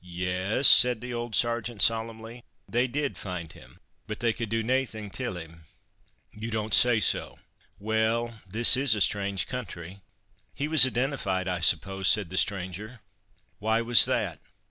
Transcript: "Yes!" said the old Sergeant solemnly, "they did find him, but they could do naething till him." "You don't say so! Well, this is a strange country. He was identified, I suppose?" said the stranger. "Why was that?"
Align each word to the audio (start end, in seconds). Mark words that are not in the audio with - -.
"Yes!" 0.03 0.67
said 0.67 0.99
the 0.99 1.13
old 1.13 1.35
Sergeant 1.35 1.79
solemnly, 1.79 2.43
"they 2.67 2.87
did 2.87 3.19
find 3.19 3.53
him, 3.53 3.77
but 4.07 4.19
they 4.19 4.33
could 4.33 4.49
do 4.49 4.63
naething 4.63 5.11
till 5.11 5.37
him." 5.37 5.65
"You 6.33 6.49
don't 6.49 6.73
say 6.73 6.99
so! 6.99 7.37
Well, 7.77 8.41
this 8.47 8.75
is 8.75 8.95
a 8.95 9.01
strange 9.01 9.45
country. 9.45 10.01
He 10.55 10.67
was 10.67 10.87
identified, 10.87 11.47
I 11.47 11.59
suppose?" 11.59 12.07
said 12.07 12.31
the 12.31 12.37
stranger. 12.37 13.01
"Why 13.59 13.81
was 13.81 14.05
that?" 14.05 14.39